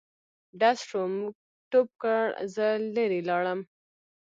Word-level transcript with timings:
ډز 0.59 0.77
شو 0.87 1.01
موږ 1.15 1.35
ټوپ 1.69 1.89
کړ 2.01 2.23
زه 2.55 2.67
لیري 2.95 3.21
لاړم. 3.29 3.59